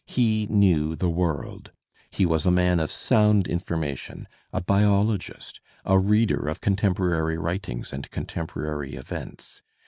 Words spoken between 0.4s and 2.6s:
knew the world. He was a